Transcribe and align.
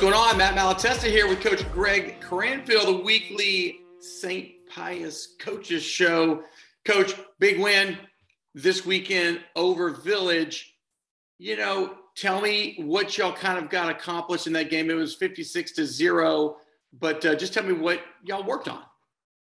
What's 0.00 0.12
going 0.14 0.30
on? 0.30 0.38
Matt 0.38 0.56
Malatesta 0.56 1.10
here 1.10 1.28
with 1.28 1.42
Coach 1.42 1.70
Greg 1.72 2.22
Cranfield, 2.22 2.86
the 2.86 3.02
weekly 3.02 3.80
St. 3.98 4.66
Pius 4.66 5.34
Coaches 5.38 5.82
Show. 5.82 6.42
Coach, 6.86 7.12
big 7.38 7.60
win 7.60 7.98
this 8.54 8.86
weekend 8.86 9.42
over 9.56 9.90
Village. 9.90 10.74
You 11.36 11.58
know, 11.58 11.96
tell 12.16 12.40
me 12.40 12.76
what 12.78 13.18
y'all 13.18 13.34
kind 13.34 13.62
of 13.62 13.68
got 13.68 13.90
accomplished 13.90 14.46
in 14.46 14.54
that 14.54 14.70
game. 14.70 14.88
It 14.88 14.94
was 14.94 15.16
56 15.16 15.72
to 15.72 15.84
zero, 15.84 16.56
but 16.98 17.22
uh, 17.26 17.34
just 17.34 17.52
tell 17.52 17.64
me 17.64 17.74
what 17.74 18.00
y'all 18.24 18.42
worked 18.42 18.68
on. 18.68 18.80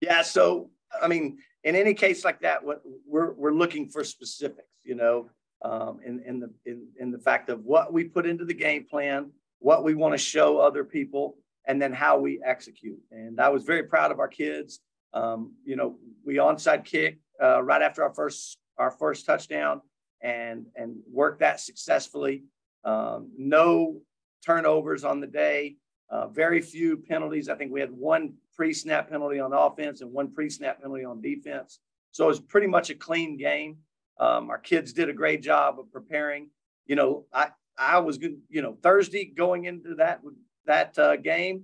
Yeah. 0.02 0.24
So, 0.24 0.72
I 1.02 1.08
mean, 1.08 1.38
in 1.64 1.78
any 1.78 1.94
case 1.94 2.26
like 2.26 2.42
that, 2.42 2.62
what 2.62 2.82
we're, 3.08 3.32
we're 3.32 3.54
looking 3.54 3.88
for 3.88 4.04
specifics, 4.04 4.68
you 4.84 4.96
know, 4.96 5.30
um, 5.62 6.02
in, 6.06 6.20
in 6.24 6.42
the, 6.42 6.52
in, 6.66 6.86
in 7.00 7.12
the 7.12 7.20
fact 7.20 7.48
of 7.48 7.64
what 7.64 7.94
we 7.94 8.04
put 8.04 8.26
into 8.26 8.44
the 8.44 8.54
game 8.54 8.84
plan, 8.84 9.32
what 9.60 9.84
we 9.84 9.94
want 9.94 10.14
to 10.14 10.18
show 10.18 10.58
other 10.58 10.84
people, 10.84 11.38
and 11.66 11.82
then 11.82 11.94
how 11.94 12.18
we 12.18 12.42
execute. 12.44 13.00
And 13.12 13.40
I 13.40 13.50
was 13.50 13.64
very 13.64 13.84
proud 13.84 14.12
of 14.12 14.20
our 14.20 14.28
kids. 14.28 14.80
Um, 15.14 15.54
you 15.64 15.76
know, 15.76 15.98
we 16.26 16.36
onside 16.36 16.86
kick 16.86 17.20
uh, 17.42 17.62
right 17.62 17.82
after 17.82 18.04
our 18.04 18.14
first 18.14 18.58
our 18.78 18.92
first 18.92 19.26
touchdown, 19.26 19.82
and 20.22 20.66
and 20.76 20.98
worked 21.12 21.40
that 21.40 21.60
successfully. 21.60 22.44
Um, 22.84 23.32
no 23.38 24.02
turnovers 24.46 25.04
on 25.04 25.20
the 25.20 25.28
day. 25.28 25.78
Uh, 26.10 26.28
very 26.28 26.62
few 26.62 26.98
penalties. 26.98 27.50
I 27.50 27.56
think 27.56 27.72
we 27.72 27.80
had 27.80 27.92
one 27.92 28.34
pre-snap 28.56 29.10
penalty 29.10 29.40
on 29.40 29.54
offense 29.54 30.02
and 30.02 30.12
one 30.12 30.32
pre-snap 30.34 30.82
penalty 30.82 31.06
on 31.06 31.22
defense. 31.22 31.80
So 32.12 32.26
it 32.26 32.30
was 32.30 32.40
pretty 32.40 32.68
much 32.68 32.90
a 32.90 32.96
clean 32.96 33.38
game. 33.38 33.78
Um, 34.20 34.50
our 34.50 34.58
kids 34.58 34.92
did 34.92 35.10
a 35.10 35.14
great 35.14 35.44
job 35.44 35.80
of 35.80 35.92
preparing. 35.92 36.50
You 36.88 36.96
know, 36.96 37.26
I 37.32 37.50
I 37.80 38.00
was 38.00 38.18
good. 38.18 38.38
You 38.50 38.62
know, 38.62 38.78
Thursday 38.84 39.26
going 39.26 39.66
into 39.66 39.96
that 39.96 40.22
that 40.66 41.00
uh, 41.00 41.16
game, 41.16 41.64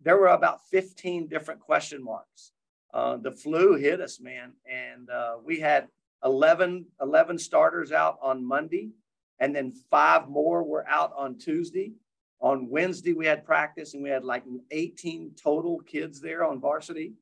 there 0.00 0.16
were 0.16 0.28
about 0.28 0.60
15 0.70 1.26
different 1.26 1.60
question 1.60 2.02
marks. 2.02 2.52
Uh, 2.94 3.16
the 3.16 3.32
flu 3.32 3.74
hit 3.74 4.00
us, 4.00 4.20
man, 4.20 4.52
and 4.64 5.10
uh, 5.10 5.36
we 5.44 5.58
had 5.58 5.88
11 6.24 6.86
11 7.02 7.38
starters 7.38 7.92
out 7.92 8.18
on 8.22 8.46
Monday, 8.46 8.90
and 9.40 9.54
then 9.54 9.72
five 9.90 10.28
more 10.28 10.62
were 10.62 10.88
out 10.88 11.12
on 11.16 11.36
Tuesday. 11.36 11.92
On 12.40 12.70
Wednesday, 12.70 13.12
we 13.12 13.26
had 13.26 13.44
practice, 13.44 13.94
and 13.94 14.02
we 14.02 14.08
had 14.08 14.24
like 14.24 14.44
18 14.70 15.32
total 15.42 15.80
kids 15.80 16.20
there 16.20 16.44
on 16.44 16.60
varsity. 16.60 17.12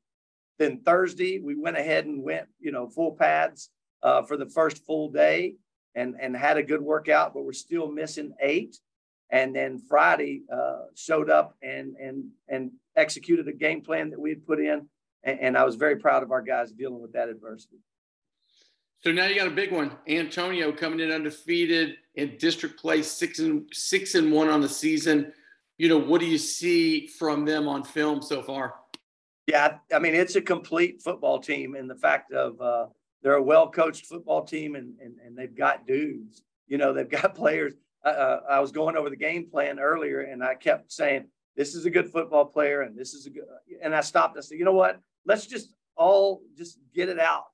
Then 0.59 0.81
Thursday, 0.81 1.39
we 1.39 1.55
went 1.55 1.77
ahead 1.77 2.05
and 2.05 2.23
went, 2.23 2.47
you 2.59 2.71
know, 2.71 2.87
full 2.87 3.13
pads 3.13 3.69
uh, 4.03 4.21
for 4.21 4.37
the 4.37 4.45
first 4.45 4.85
full 4.85 5.09
day 5.09 5.55
and, 5.95 6.15
and 6.19 6.35
had 6.35 6.57
a 6.57 6.63
good 6.63 6.81
workout, 6.81 7.33
but 7.33 7.43
we're 7.43 7.53
still 7.53 7.91
missing 7.91 8.33
eight. 8.41 8.77
And 9.31 9.55
then 9.55 9.79
Friday 9.79 10.43
uh, 10.51 10.85
showed 10.95 11.29
up 11.29 11.55
and, 11.61 11.95
and, 11.97 12.25
and 12.47 12.71
executed 12.95 13.47
a 13.47 13.53
game 13.53 13.81
plan 13.81 14.09
that 14.09 14.19
we 14.19 14.29
had 14.31 14.45
put 14.45 14.59
in. 14.59 14.87
And, 15.23 15.39
and 15.39 15.57
I 15.57 15.63
was 15.63 15.75
very 15.75 15.97
proud 15.97 16.23
of 16.23 16.31
our 16.31 16.41
guys 16.41 16.71
dealing 16.71 17.01
with 17.01 17.13
that 17.13 17.29
adversity. 17.29 17.77
So 19.01 19.11
now 19.11 19.27
you 19.27 19.35
got 19.35 19.47
a 19.47 19.51
big 19.51 19.71
one. 19.71 19.91
Antonian 20.07 20.75
coming 20.75 20.99
in 20.99 21.11
undefeated 21.11 21.97
in 22.15 22.37
district 22.37 22.79
play, 22.79 23.01
six 23.01 23.39
and 23.39 23.69
six 23.71 24.15
and 24.15 24.31
one 24.31 24.49
on 24.49 24.59
the 24.59 24.67
season. 24.67 25.31
You 25.77 25.87
know, 25.87 25.97
what 25.97 26.19
do 26.19 26.27
you 26.27 26.37
see 26.37 27.07
from 27.07 27.45
them 27.45 27.67
on 27.69 27.83
film 27.83 28.21
so 28.21 28.41
far? 28.41 28.73
Yeah, 29.47 29.77
I 29.93 29.99
mean, 29.99 30.15
it's 30.15 30.35
a 30.35 30.41
complete 30.41 31.01
football 31.01 31.39
team 31.39 31.75
in 31.75 31.87
the 31.87 31.95
fact 31.95 32.33
of 32.33 32.59
uh, 32.59 32.87
they're 33.21 33.33
a 33.33 33.43
well 33.43 33.69
coached 33.69 34.05
football 34.05 34.43
team 34.43 34.75
and, 34.75 34.93
and, 35.01 35.15
and 35.25 35.37
they've 35.37 35.55
got 35.55 35.87
dudes. 35.87 36.43
You 36.67 36.77
know, 36.77 36.93
they've 36.93 37.09
got 37.09 37.35
players. 37.43 37.73
Uh, 38.03 38.39
I 38.49 38.59
was 38.59 38.71
going 38.71 38.95
over 38.95 39.09
the 39.09 39.17
game 39.17 39.49
plan 39.49 39.79
earlier 39.79 40.21
and 40.21 40.43
I 40.43 40.55
kept 40.55 40.91
saying, 40.91 41.25
this 41.55 41.75
is 41.75 41.85
a 41.85 41.89
good 41.89 42.09
football 42.09 42.45
player 42.45 42.81
and 42.81 42.97
this 42.97 43.13
is 43.13 43.25
a 43.25 43.29
good. 43.29 43.43
And 43.83 43.93
I 43.93 44.01
stopped. 44.01 44.37
I 44.37 44.41
said, 44.41 44.57
you 44.57 44.65
know 44.65 44.71
what? 44.71 44.99
Let's 45.25 45.45
just 45.45 45.75
all 45.97 46.41
just 46.57 46.79
get 46.95 47.09
it 47.09 47.19
out. 47.19 47.45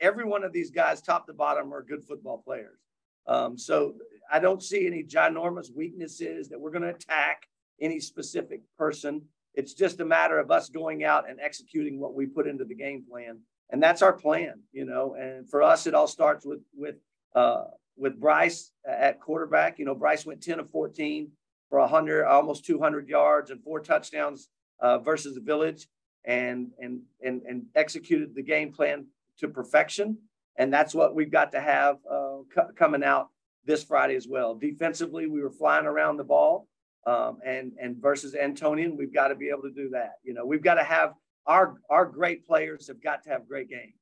Every 0.00 0.24
one 0.24 0.42
of 0.42 0.52
these 0.52 0.72
guys, 0.72 1.00
top 1.00 1.26
to 1.28 1.32
bottom, 1.32 1.72
are 1.72 1.82
good 1.82 2.02
football 2.02 2.42
players. 2.44 2.80
Um, 3.28 3.56
so 3.56 3.94
I 4.30 4.40
don't 4.40 4.62
see 4.62 4.86
any 4.88 5.04
ginormous 5.04 5.72
weaknesses 5.72 6.48
that 6.48 6.60
we're 6.60 6.72
going 6.72 6.82
to 6.82 6.88
attack 6.88 7.46
any 7.80 8.00
specific 8.00 8.62
person. 8.76 9.22
It's 9.54 9.74
just 9.74 10.00
a 10.00 10.04
matter 10.04 10.38
of 10.38 10.50
us 10.50 10.68
going 10.68 11.04
out 11.04 11.28
and 11.30 11.38
executing 11.38 12.00
what 12.00 12.14
we 12.14 12.26
put 12.26 12.48
into 12.48 12.64
the 12.64 12.74
game 12.74 13.04
plan 13.08 13.38
and 13.72 13.82
that's 13.82 14.02
our 14.02 14.12
plan, 14.12 14.60
you 14.70 14.84
know. 14.84 15.16
And 15.18 15.48
for 15.48 15.62
us, 15.62 15.86
it 15.86 15.94
all 15.94 16.06
starts 16.06 16.44
with 16.44 16.60
with 16.76 16.96
uh, 17.34 17.64
with 17.96 18.20
Bryce 18.20 18.70
at 18.86 19.20
quarterback. 19.20 19.78
You 19.78 19.86
know, 19.86 19.94
Bryce 19.94 20.24
went 20.26 20.42
10 20.42 20.60
of 20.60 20.70
14 20.70 21.30
for 21.70 21.80
100, 21.80 22.26
almost 22.26 22.66
200 22.66 23.08
yards 23.08 23.50
and 23.50 23.62
four 23.64 23.80
touchdowns 23.80 24.50
uh, 24.80 24.98
versus 24.98 25.34
the 25.34 25.40
Village, 25.40 25.88
and 26.24 26.70
and 26.78 27.00
and 27.22 27.42
and 27.48 27.64
executed 27.74 28.34
the 28.34 28.42
game 28.42 28.72
plan 28.72 29.06
to 29.38 29.48
perfection. 29.48 30.18
And 30.56 30.72
that's 30.72 30.94
what 30.94 31.14
we've 31.14 31.32
got 31.32 31.50
to 31.52 31.60
have 31.60 31.96
uh, 32.08 32.40
c- 32.54 32.74
coming 32.76 33.02
out 33.02 33.30
this 33.64 33.82
Friday 33.82 34.16
as 34.16 34.28
well. 34.28 34.54
Defensively, 34.54 35.26
we 35.26 35.40
were 35.40 35.50
flying 35.50 35.86
around 35.86 36.18
the 36.18 36.24
ball, 36.24 36.68
um, 37.06 37.38
and 37.42 37.72
and 37.80 37.96
versus 37.96 38.34
Antonian, 38.34 38.98
we've 38.98 39.14
got 39.14 39.28
to 39.28 39.34
be 39.34 39.48
able 39.48 39.62
to 39.62 39.70
do 39.70 39.88
that. 39.94 40.16
You 40.22 40.34
know, 40.34 40.44
we've 40.44 40.62
got 40.62 40.74
to 40.74 40.84
have 40.84 41.14
our 41.46 41.76
our 41.90 42.06
great 42.06 42.46
players 42.46 42.88
have 42.88 43.02
got 43.02 43.22
to 43.24 43.30
have 43.30 43.48
great 43.48 43.68
games, 43.68 43.94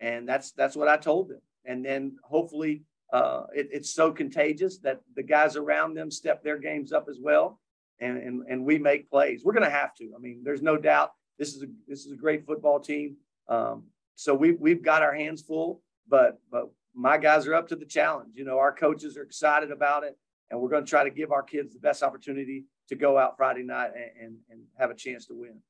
and 0.00 0.28
that's 0.28 0.52
that's 0.52 0.76
what 0.76 0.88
I 0.88 0.96
told 0.96 1.28
them. 1.28 1.40
And 1.64 1.84
then 1.84 2.16
hopefully 2.22 2.84
uh, 3.12 3.44
it, 3.54 3.68
it's 3.72 3.90
so 3.94 4.12
contagious 4.12 4.78
that 4.78 5.00
the 5.16 5.22
guys 5.22 5.56
around 5.56 5.94
them 5.94 6.10
step 6.10 6.42
their 6.42 6.58
games 6.58 6.92
up 6.92 7.06
as 7.08 7.18
well, 7.20 7.60
and 8.00 8.18
and, 8.18 8.44
and 8.48 8.64
we 8.64 8.78
make 8.78 9.10
plays. 9.10 9.42
We're 9.44 9.54
going 9.54 9.64
to 9.64 9.70
have 9.70 9.94
to. 9.96 10.12
I 10.16 10.20
mean, 10.20 10.42
there's 10.44 10.62
no 10.62 10.76
doubt. 10.76 11.12
This 11.38 11.54
is 11.54 11.62
a 11.62 11.66
this 11.86 12.06
is 12.06 12.12
a 12.12 12.16
great 12.16 12.46
football 12.46 12.80
team. 12.80 13.16
Um, 13.48 13.84
so 14.14 14.34
we 14.34 14.52
we've 14.52 14.82
got 14.82 15.02
our 15.02 15.14
hands 15.14 15.42
full, 15.42 15.82
but 16.08 16.38
but 16.50 16.70
my 16.94 17.18
guys 17.18 17.46
are 17.46 17.54
up 17.54 17.68
to 17.68 17.76
the 17.76 17.86
challenge. 17.86 18.34
You 18.34 18.44
know, 18.44 18.58
our 18.58 18.72
coaches 18.72 19.16
are 19.16 19.22
excited 19.22 19.70
about 19.70 20.04
it, 20.04 20.16
and 20.50 20.60
we're 20.60 20.68
going 20.68 20.84
to 20.84 20.90
try 20.90 21.04
to 21.04 21.10
give 21.10 21.32
our 21.32 21.42
kids 21.42 21.72
the 21.72 21.80
best 21.80 22.02
opportunity 22.02 22.64
to 22.88 22.96
go 22.96 23.18
out 23.18 23.36
Friday 23.36 23.62
night 23.62 23.90
and, 23.94 24.26
and, 24.26 24.36
and 24.50 24.60
have 24.78 24.90
a 24.90 24.94
chance 24.94 25.26
to 25.26 25.34
win 25.34 25.60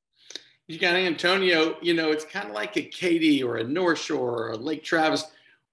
you 0.69 0.77
got 0.77 0.93
Antonian, 0.93 1.75
you 1.81 1.95
know, 1.95 2.11
it's 2.11 2.23
kind 2.23 2.47
of 2.47 2.53
like 2.53 2.77
a 2.77 2.83
Katy 2.83 3.41
or 3.41 3.57
a 3.57 3.63
North 3.63 3.97
Shore 3.97 4.43
or 4.43 4.51
a 4.51 4.55
Lake 4.55 4.83
Travis. 4.83 5.25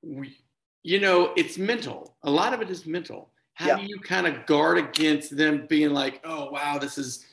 We, 0.03 0.35
you 0.83 1.01
know, 1.01 1.35
it's 1.37 1.59
mental. 1.59 2.17
A 2.23 2.31
lot 2.31 2.55
of 2.55 2.63
it 2.63 2.71
is 2.71 2.87
mental. 2.87 3.29
How 3.53 3.67
yeah. 3.67 3.77
do 3.77 3.85
you 3.85 4.01
kind 4.01 4.27
of 4.27 4.47
guard 4.47 4.79
against 4.79 5.37
them 5.37 5.67
being 5.69 5.91
like, 5.91 6.23
oh 6.25 6.51
wow, 6.51 6.79
this 6.79 6.97
is 6.97 7.27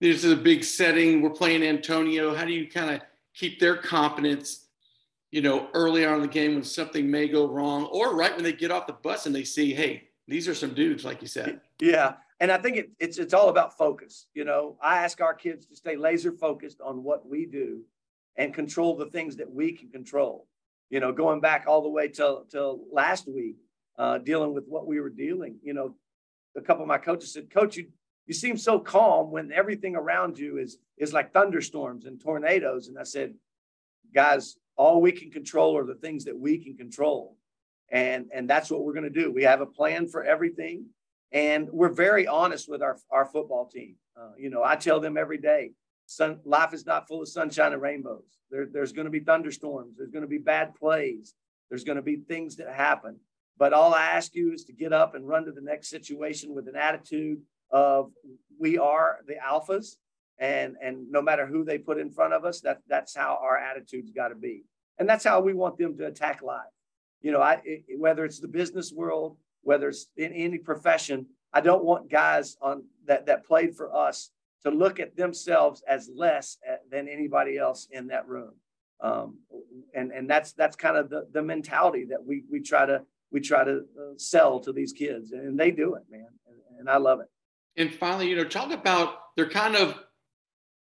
this 0.00 0.24
is 0.24 0.32
a 0.32 0.36
big 0.36 0.64
setting. 0.64 1.22
We're 1.22 1.30
playing 1.30 1.60
Antonian. 1.60 2.36
How 2.36 2.44
do 2.44 2.52
you 2.52 2.68
kind 2.68 2.90
of 2.90 3.00
keep 3.32 3.60
their 3.60 3.76
confidence, 3.76 4.66
you 5.30 5.40
know, 5.40 5.68
early 5.72 6.04
on 6.04 6.16
in 6.16 6.22
the 6.22 6.28
game 6.28 6.54
when 6.54 6.64
something 6.64 7.08
may 7.08 7.28
go 7.28 7.46
wrong, 7.46 7.84
or 7.86 8.16
right 8.16 8.34
when 8.34 8.42
they 8.42 8.52
get 8.52 8.72
off 8.72 8.88
the 8.88 8.92
bus 8.92 9.26
and 9.26 9.34
they 9.34 9.44
see, 9.44 9.72
hey, 9.72 10.08
these 10.26 10.48
are 10.48 10.54
some 10.54 10.74
dudes, 10.74 11.04
like 11.04 11.22
you 11.22 11.28
said. 11.28 11.60
Yeah, 11.80 12.14
and 12.40 12.50
I 12.50 12.58
think 12.58 12.76
it, 12.76 12.90
it's 12.98 13.18
it's 13.18 13.34
all 13.34 13.48
about 13.48 13.76
focus. 13.76 14.26
You 14.34 14.44
know, 14.44 14.76
I 14.82 14.98
ask 14.98 15.20
our 15.20 15.34
kids 15.34 15.66
to 15.66 15.76
stay 15.76 15.96
laser 15.96 16.32
focused 16.32 16.80
on 16.80 17.02
what 17.02 17.28
we 17.28 17.46
do 17.46 17.82
and 18.36 18.52
control 18.52 18.96
the 18.96 19.06
things 19.06 19.36
that 19.36 19.50
we 19.50 19.72
can 19.72 19.90
control. 19.90 20.46
You 20.90 21.00
know, 21.00 21.12
going 21.12 21.40
back 21.40 21.64
all 21.66 21.82
the 21.82 21.88
way 21.88 22.08
till 22.08 22.44
till 22.50 22.80
last 22.92 23.28
week, 23.28 23.56
uh, 23.98 24.18
dealing 24.18 24.52
with 24.54 24.66
what 24.66 24.86
we 24.86 25.00
were 25.00 25.10
dealing. 25.10 25.56
You 25.62 25.74
know, 25.74 25.94
a 26.56 26.60
couple 26.60 26.82
of 26.82 26.88
my 26.88 26.98
coaches 26.98 27.32
said, 27.32 27.50
"Coach, 27.50 27.76
you 27.76 27.86
you 28.26 28.34
seem 28.34 28.56
so 28.56 28.78
calm 28.78 29.30
when 29.30 29.52
everything 29.52 29.96
around 29.96 30.38
you 30.38 30.58
is 30.58 30.78
is 30.98 31.12
like 31.12 31.32
thunderstorms 31.32 32.04
and 32.04 32.20
tornadoes." 32.20 32.88
And 32.88 32.98
I 32.98 33.04
said, 33.04 33.34
"Guys, 34.12 34.56
all 34.76 35.00
we 35.00 35.12
can 35.12 35.30
control 35.30 35.76
are 35.78 35.86
the 35.86 35.94
things 35.94 36.24
that 36.24 36.38
we 36.38 36.58
can 36.58 36.76
control." 36.76 37.36
And, 37.90 38.26
and 38.32 38.50
that's 38.50 38.70
what 38.70 38.82
we're 38.82 38.94
going 38.94 39.04
to 39.04 39.22
do. 39.22 39.30
We 39.30 39.44
have 39.44 39.60
a 39.60 39.66
plan 39.66 40.08
for 40.08 40.24
everything. 40.24 40.86
And 41.34 41.68
we're 41.72 41.92
very 41.92 42.28
honest 42.28 42.68
with 42.68 42.80
our, 42.80 42.96
our 43.10 43.26
football 43.26 43.66
team. 43.66 43.96
Uh, 44.16 44.30
you 44.38 44.48
know, 44.48 44.62
I 44.62 44.76
tell 44.76 45.00
them 45.00 45.18
every 45.18 45.38
day, 45.38 45.72
sun, 46.06 46.38
life 46.44 46.72
is 46.72 46.86
not 46.86 47.08
full 47.08 47.22
of 47.22 47.28
sunshine 47.28 47.72
and 47.72 47.82
rainbows. 47.82 48.38
There, 48.50 48.66
there's 48.72 48.92
going 48.92 49.06
to 49.06 49.10
be 49.10 49.18
thunderstorms. 49.20 49.96
There's 49.98 50.12
going 50.12 50.22
to 50.22 50.28
be 50.28 50.38
bad 50.38 50.76
plays. 50.76 51.34
There's 51.68 51.82
going 51.82 51.96
to 51.96 52.02
be 52.02 52.16
things 52.16 52.56
that 52.56 52.72
happen. 52.72 53.18
But 53.58 53.72
all 53.72 53.92
I 53.92 54.06
ask 54.06 54.34
you 54.34 54.52
is 54.52 54.64
to 54.66 54.72
get 54.72 54.92
up 54.92 55.16
and 55.16 55.26
run 55.26 55.44
to 55.46 55.52
the 55.52 55.60
next 55.60 55.90
situation 55.90 56.54
with 56.54 56.68
an 56.68 56.76
attitude 56.76 57.40
of 57.70 58.12
we 58.58 58.78
are 58.78 59.18
the 59.26 59.34
alphas, 59.34 59.96
and 60.38 60.76
and 60.82 61.10
no 61.10 61.22
matter 61.22 61.46
who 61.46 61.64
they 61.64 61.78
put 61.78 61.98
in 61.98 62.10
front 62.10 62.32
of 62.32 62.44
us, 62.44 62.60
that 62.60 62.78
that's 62.88 63.14
how 63.14 63.38
our 63.42 63.56
attitude's 63.56 64.10
got 64.10 64.28
to 64.28 64.34
be, 64.34 64.64
and 64.98 65.08
that's 65.08 65.24
how 65.24 65.40
we 65.40 65.54
want 65.54 65.78
them 65.78 65.96
to 65.98 66.06
attack 66.06 66.42
life. 66.42 66.62
You 67.22 67.32
know, 67.32 67.40
I 67.40 67.60
it, 67.64 67.84
whether 67.98 68.24
it's 68.24 68.40
the 68.40 68.48
business 68.48 68.92
world 68.92 69.36
whether 69.64 69.88
it's 69.88 70.06
in 70.16 70.32
any 70.32 70.58
profession. 70.58 71.26
I 71.52 71.60
don't 71.60 71.84
want 71.84 72.10
guys 72.10 72.56
on 72.60 72.84
that 73.06 73.26
that 73.26 73.44
played 73.46 73.76
for 73.76 73.94
us 73.94 74.30
to 74.64 74.70
look 74.70 74.98
at 74.98 75.16
themselves 75.16 75.82
as 75.88 76.10
less 76.14 76.58
than 76.90 77.08
anybody 77.08 77.58
else 77.58 77.88
in 77.90 78.06
that 78.08 78.26
room. 78.28 78.52
Um, 79.00 79.38
and 79.94 80.12
and 80.12 80.28
that's 80.28 80.52
that's 80.52 80.76
kind 80.76 80.96
of 80.96 81.10
the, 81.10 81.26
the 81.32 81.42
mentality 81.42 82.04
that 82.06 82.24
we 82.24 82.44
we 82.50 82.60
try 82.60 82.86
to 82.86 83.02
we 83.30 83.40
try 83.40 83.64
to 83.64 83.78
uh, 83.78 84.14
sell 84.16 84.60
to 84.60 84.72
these 84.72 84.92
kids, 84.92 85.32
and 85.32 85.58
they 85.58 85.70
do 85.70 85.94
it, 85.94 86.02
man. 86.10 86.28
And, 86.46 86.80
and 86.80 86.90
I 86.90 86.96
love 86.96 87.20
it. 87.20 87.26
And 87.76 87.92
finally, 87.92 88.28
you 88.28 88.36
know, 88.36 88.44
talk 88.44 88.70
about 88.70 89.34
they're 89.36 89.50
kind 89.50 89.76
of 89.76 89.98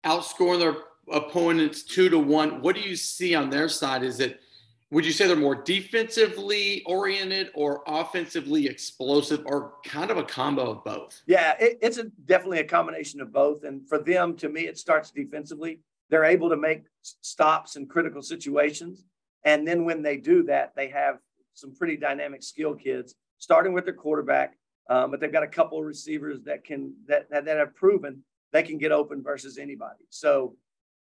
outscoring 0.05 0.59
their 0.59 0.77
opponents 1.13 1.83
two 1.83 2.09
to 2.09 2.19
one. 2.19 2.61
What 2.61 2.75
do 2.75 2.83
you 2.83 2.97
see 2.97 3.35
on 3.35 3.51
their 3.51 3.69
side? 3.69 4.03
Is 4.03 4.21
it 4.21 4.41
would 4.91 5.07
you 5.07 5.13
say 5.13 5.27
they're 5.27 5.37
more 5.37 5.55
defensively 5.55 6.83
oriented 6.85 7.51
or 7.55 7.83
offensively 7.87 8.67
explosive 8.67 9.43
or 9.47 9.75
kind 9.85 10.11
of 10.11 10.17
a 10.17 10.25
combo 10.25 10.71
of 10.71 10.85
both? 10.85 11.23
Yeah, 11.27 11.55
it, 11.61 11.79
it's 11.81 11.99
a, 11.99 12.05
definitely 12.25 12.59
a 12.59 12.65
combination 12.65 13.21
of 13.21 13.33
both. 13.33 13.63
And 13.63 13.89
for 13.89 13.99
them, 13.99 14.37
to 14.39 14.49
me, 14.49 14.63
it 14.67 14.79
starts 14.79 15.11
defensively. 15.11 15.81
They're 16.09 16.25
able 16.25 16.49
to 16.51 16.57
make 16.57 16.83
stops 17.03 17.77
in 17.77 17.87
critical 17.87 18.21
situations. 18.21 19.05
And 19.45 19.67
then 19.67 19.85
when 19.85 20.03
they 20.03 20.17
do 20.17 20.43
that, 20.45 20.73
they 20.75 20.89
have 20.89 21.19
some 21.55 21.75
pretty 21.75 21.97
dynamic 21.97 22.43
skill 22.43 22.75
kids, 22.75 23.15
starting 23.39 23.73
with 23.73 23.85
their 23.85 23.95
quarterback. 23.95 24.57
Um, 24.89 25.13
but 25.13 25.21
they've 25.21 25.33
got 25.33 25.45
a 25.45 25.49
couple 25.49 25.79
of 25.79 25.85
receivers 25.85 26.43
that 26.47 26.65
can 26.65 26.95
that, 27.07 27.31
that 27.31 27.45
that 27.45 27.59
have 27.59 27.77
proven 27.77 28.25
they 28.53 28.65
can 28.65 28.79
get 28.79 28.91
open 28.91 29.23
versus 29.23 29.57
anybody. 29.57 30.05
So, 30.11 30.57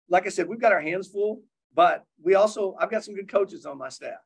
like 0.09 0.25
I 0.25 0.29
said, 0.29 0.49
we've 0.49 0.59
got 0.59 0.73
our 0.73 0.81
hands 0.81 1.07
full. 1.07 1.41
But 1.77 2.06
we 2.24 2.33
also, 2.33 2.75
I've 2.79 2.89
got 2.89 3.03
some 3.03 3.13
good 3.13 3.31
coaches 3.31 3.68
on 3.68 3.77
my 3.77 3.89
staff, 3.89 4.18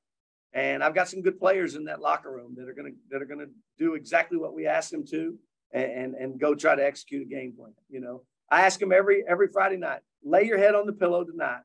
and 0.54 0.82
I've 0.82 0.96
got 0.96 1.10
some 1.10 1.22
good 1.22 1.38
players 1.38 1.76
in 1.76 1.84
that 1.84 2.00
locker 2.00 2.32
room 2.32 2.56
that 2.56 2.70
are 2.70 2.74
gonna 2.74 2.96
that 3.10 3.22
are 3.22 3.26
gonna 3.26 3.52
do 3.78 3.96
exactly 3.96 4.38
what 4.38 4.54
we 4.54 4.68
ask 4.68 4.90
them 4.90 5.06
to, 5.08 5.38
and 5.74 5.92
and, 5.92 6.16
and 6.16 6.40
go 6.40 6.56
try 6.56 6.76
to 6.76 6.86
execute 6.86 7.24
a 7.24 7.30
game 7.30 7.52
plan. 7.52 7.74
You 7.90 8.00
know, 8.00 8.24
I 8.50 8.62
ask 8.62 8.80
them 8.80 8.94
every 8.94 9.26
every 9.28 9.50
Friday 9.50 9.76
night, 9.76 10.00
lay 10.24 10.46
your 10.46 10.60
head 10.60 10.76
on 10.76 10.86
the 10.86 10.94
pillow 10.94 11.26
tonight, 11.26 11.64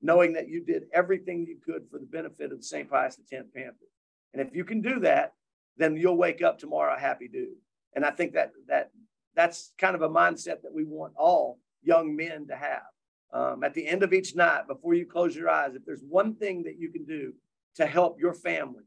knowing 0.00 0.32
that 0.32 0.48
you 0.48 0.64
did 0.64 0.84
everything 0.94 1.44
you 1.46 1.58
could 1.62 1.82
for 1.90 1.98
the 1.98 2.06
benefit 2.06 2.50
of 2.50 2.56
the 2.56 2.64
St. 2.64 2.88
Pius 2.88 3.18
X 3.30 3.44
Panthers. 3.54 3.92
And 4.32 4.40
if 4.40 4.54
you 4.54 4.64
can 4.64 4.80
do 4.80 5.00
that, 5.00 5.34
then 5.76 5.98
you'll 5.98 6.16
wake 6.16 6.40
up 6.40 6.58
tomorrow 6.58 6.96
a 6.96 6.98
happy 6.98 7.28
dude. 7.28 7.58
And 7.94 8.06
I 8.06 8.10
think 8.10 8.32
that 8.32 8.52
that 8.68 8.90
that's 9.34 9.74
kind 9.76 9.94
of 9.94 10.00
a 10.00 10.08
mindset 10.08 10.62
that 10.62 10.72
we 10.72 10.84
want 10.84 11.12
all 11.14 11.58
young 11.82 12.16
men 12.16 12.46
to 12.46 12.56
have 12.56 12.84
um, 13.36 13.62
at 13.62 13.74
the 13.74 13.86
end 13.86 14.02
of 14.02 14.14
each 14.14 14.34
night, 14.34 14.66
before 14.66 14.94
you 14.94 15.04
close 15.04 15.36
your 15.36 15.50
eyes, 15.50 15.74
if 15.74 15.84
there's 15.84 16.02
one 16.02 16.34
thing 16.34 16.62
that 16.62 16.78
you 16.78 16.88
can 16.88 17.04
do 17.04 17.34
to 17.74 17.84
help 17.84 18.18
your 18.18 18.32
family, 18.32 18.84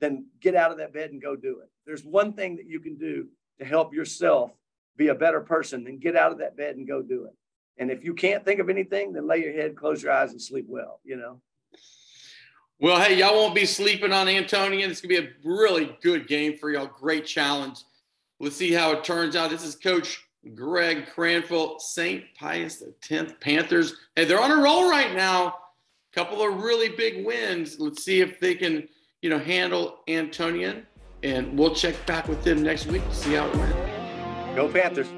then 0.00 0.26
get 0.40 0.56
out 0.56 0.72
of 0.72 0.78
that 0.78 0.92
bed 0.92 1.12
and 1.12 1.22
go 1.22 1.36
do 1.36 1.60
it. 1.60 1.70
If 1.78 1.86
there's 1.86 2.04
one 2.04 2.32
thing 2.32 2.56
that 2.56 2.66
you 2.66 2.80
can 2.80 2.96
do 2.96 3.28
to 3.60 3.64
help 3.64 3.94
yourself 3.94 4.50
be 4.96 5.08
a 5.08 5.14
better 5.14 5.40
person, 5.40 5.84
then 5.84 6.00
get 6.00 6.16
out 6.16 6.32
of 6.32 6.38
that 6.38 6.56
bed 6.56 6.74
and 6.74 6.86
go 6.86 7.00
do 7.00 7.26
it. 7.26 7.34
And 7.78 7.92
if 7.92 8.02
you 8.02 8.12
can't 8.12 8.44
think 8.44 8.58
of 8.58 8.68
anything, 8.68 9.12
then 9.12 9.28
lay 9.28 9.38
your 9.38 9.52
head, 9.52 9.76
close 9.76 10.02
your 10.02 10.10
eyes, 10.10 10.32
and 10.32 10.42
sleep 10.42 10.66
well, 10.68 10.98
you 11.04 11.16
know? 11.16 11.40
Well, 12.80 13.00
hey, 13.00 13.16
y'all 13.16 13.36
won't 13.36 13.54
be 13.54 13.66
sleeping 13.66 14.12
on 14.12 14.26
Antonian. 14.26 14.88
It's 14.88 15.00
going 15.00 15.14
to 15.14 15.22
be 15.22 15.28
a 15.28 15.30
really 15.44 15.96
good 16.02 16.26
game 16.26 16.58
for 16.58 16.72
y'all. 16.72 16.90
Great 16.98 17.24
challenge. 17.24 17.78
Let's 18.40 18.56
see 18.56 18.72
how 18.72 18.90
it 18.90 19.04
turns 19.04 19.36
out. 19.36 19.50
This 19.50 19.64
is 19.64 19.76
Coach 19.76 20.26
Greg 20.54 21.06
Cranfield, 21.06 21.80
St. 21.80 22.24
Pius 22.34 22.82
X 23.10 23.32
Panthers. 23.40 23.94
Hey, 24.16 24.24
they're 24.24 24.40
on 24.40 24.50
a 24.50 24.62
roll 24.62 24.90
right 24.90 25.14
now. 25.14 25.56
Couple 26.12 26.42
of 26.42 26.62
really 26.62 26.90
big 26.90 27.24
wins. 27.24 27.78
Let's 27.78 28.04
see 28.04 28.20
if 28.20 28.38
they 28.38 28.54
can, 28.54 28.86
you 29.22 29.30
know, 29.30 29.38
handle 29.38 30.00
Antonian. 30.08 30.84
And 31.22 31.58
we'll 31.58 31.74
check 31.74 31.94
back 32.06 32.28
with 32.28 32.42
them 32.44 32.62
next 32.62 32.86
week 32.86 33.02
to 33.08 33.14
see 33.14 33.34
how 33.34 33.46
it 33.46 33.56
went. 33.56 34.56
Go 34.56 34.68
Panthers. 34.68 35.08